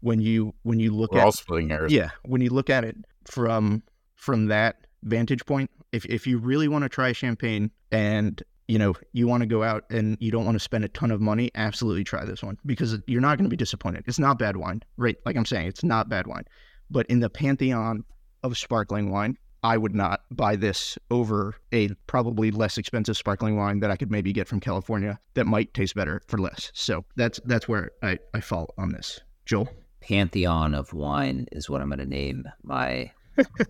[0.00, 1.92] when you when you look We're at all splitting hairs.
[1.92, 3.82] yeah, when you look at it from
[4.16, 5.70] from that vantage point.
[5.92, 9.62] If if you really want to try champagne and you know you want to go
[9.62, 12.58] out and you don't want to spend a ton of money, absolutely try this one
[12.66, 14.04] because you're not going to be disappointed.
[14.06, 15.16] It's not bad wine, right?
[15.24, 16.44] Like I'm saying, it's not bad wine.
[16.90, 18.04] But in the pantheon
[18.42, 23.80] of sparkling wine, I would not buy this over a probably less expensive sparkling wine
[23.80, 26.70] that I could maybe get from California that might taste better for less.
[26.74, 29.20] So that's that's where I, I fall on this.
[29.44, 29.68] Joel?
[30.00, 33.10] Pantheon of wine is what I'm going to name my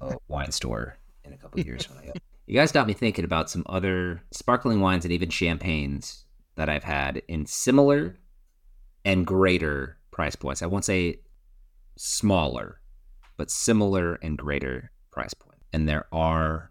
[0.00, 2.20] uh, wine store in a couple years when I open.
[2.48, 6.84] You guys got me thinking about some other sparkling wines and even champagnes that I've
[6.84, 8.16] had in similar
[9.04, 10.62] and greater price points.
[10.62, 11.18] I won't say
[11.96, 12.80] smaller,
[13.36, 15.58] but similar and greater price point.
[15.72, 16.70] And there are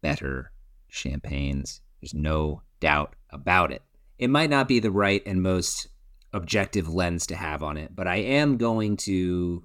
[0.00, 0.52] better
[0.88, 1.82] champagnes.
[2.00, 3.82] There's no doubt about it.
[4.18, 5.88] It might not be the right and most
[6.32, 9.64] objective lens to have on it, but I am going to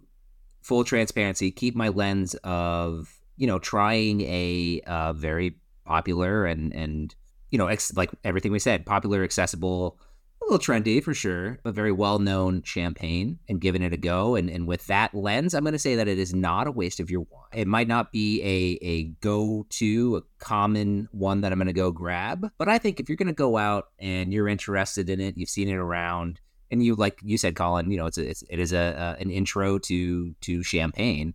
[0.65, 7.13] full transparency keep my lens of you know trying a uh, very popular and and
[7.51, 9.99] you know ex- like everything we said popular accessible
[10.41, 14.35] a little trendy for sure but very well known champagne and giving it a go.
[14.35, 16.99] And and with that lens i'm going to say that it is not a waste
[16.99, 17.43] of your wine.
[17.53, 21.73] It might not be a a go to a common one that i'm going to
[21.73, 25.21] go grab but i think if you're going to go out and you're interested in
[25.21, 28.29] it you've seen it around and you like you said colin you know it's, a,
[28.29, 31.33] it's it is a, a an intro to to champagne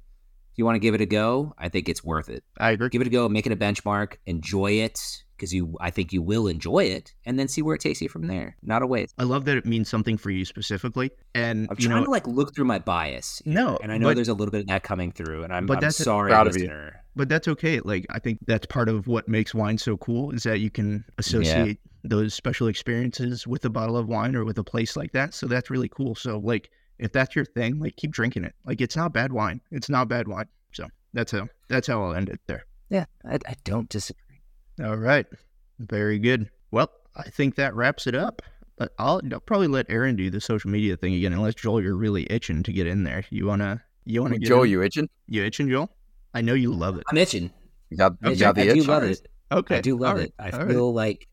[0.53, 2.89] if you want to give it a go i think it's worth it I agree.
[2.89, 4.99] give it a go make it a benchmark enjoy it
[5.37, 8.09] because you i think you will enjoy it and then see where it takes you
[8.09, 11.11] from there not a waste I love that it means something for you specifically.
[11.35, 13.97] And i'm you trying know, to like look through my bias here, No, and i
[13.99, 15.97] know but- there's a little bit of that coming through and i'm, But I'm that's-
[15.97, 16.63] sorry Proud of you.
[16.65, 17.81] listener but that's okay.
[17.81, 21.05] Like I think that's part of what makes wine so cool is that you can
[21.19, 25.35] associate those special experiences with a bottle of wine or with a place like that.
[25.35, 26.15] So that's really cool.
[26.15, 28.55] So like if that's your thing, like keep drinking it.
[28.65, 29.61] Like it's not bad wine.
[29.71, 30.47] It's not bad wine.
[30.73, 32.65] So that's how that's how I'll end it there.
[32.89, 34.41] yeah I, I don't disagree
[34.83, 35.27] All right.
[35.79, 36.51] Very good.
[36.71, 38.43] Well, I think that wraps it up.
[38.77, 41.97] But I'll, I'll probably let Aaron do the social media thing again, unless Joel, you're
[41.97, 43.25] really itching to get in there.
[43.31, 44.71] You wanna you wanna get Joe, in?
[44.71, 45.09] you itching?
[45.29, 45.91] you itching, Joel?
[46.33, 47.05] I know you love it.
[47.11, 47.51] i'm itching
[47.91, 48.39] You got, you Itching.
[48.41, 48.87] got the i do itch?
[48.89, 50.35] love it Okay, I do love all right, it.
[50.39, 50.69] I all right.
[50.69, 51.30] feel like I'm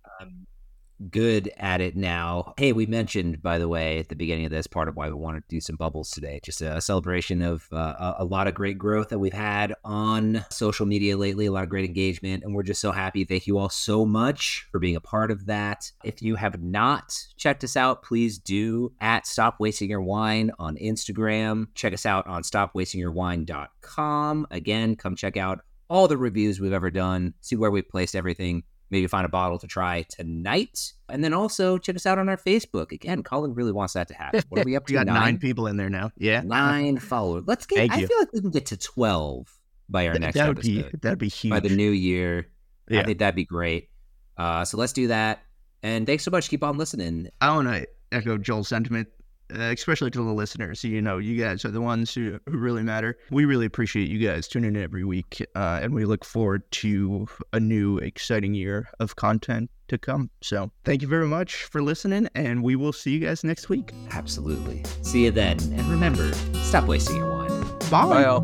[1.10, 2.54] good at it now.
[2.58, 5.16] Hey, we mentioned, by the way, at the beginning of this, part of why we
[5.16, 6.40] wanted to do some bubbles today.
[6.44, 10.86] Just a celebration of uh, a- lot of great growth that we've had on social
[10.86, 13.24] media lately, a lot of great engagement, and we're just so happy.
[13.24, 15.92] Thank you all so much for being a part of that.
[16.04, 20.76] If you have not checked us out, please do at Stop Wasting Your Wine on
[20.76, 21.68] Instagram.
[21.74, 24.48] Check us out on stopwastingyourwine.com.
[24.52, 28.64] Again, come check out all the reviews we've ever done, see where we've placed everything,
[28.89, 30.93] maybe find a bottle to try tonight.
[31.10, 32.91] And then also check us out on our Facebook.
[32.91, 34.41] Again, Colin really wants that to happen.
[34.50, 34.93] What are we up to?
[34.93, 36.12] We got nine, people in there now.
[36.17, 37.43] Yeah, Nine followers.
[37.47, 38.08] Let's get Thank I you.
[38.08, 39.54] feel like we can get to 12
[39.89, 40.91] by our Th- next that would episode.
[40.91, 41.52] be that'd be huge.
[41.52, 42.47] by the new year.
[42.89, 43.02] Yeah.
[43.02, 43.89] I think that'd be great.
[44.38, 45.39] Uh, so let's do that.
[45.84, 46.50] And thanks so much.
[46.50, 47.30] Keep on listening.
[47.41, 49.08] I want to echo Joel's sentiment,
[49.50, 50.84] especially to the listeners.
[50.84, 53.18] You know, you guys are the ones who, who really matter.
[53.32, 57.28] We really appreciate you guys tuning in every week, uh, and we look forward to
[57.54, 60.30] a new, exciting year of content to come.
[60.42, 63.92] So, thank you very much for listening, and we will see you guys next week.
[64.12, 64.84] Absolutely.
[65.02, 65.58] See you then.
[65.60, 67.62] And remember, stop wasting your wine.
[67.90, 68.10] Bye.
[68.10, 68.42] Bye, all.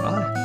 [0.00, 0.44] Bye.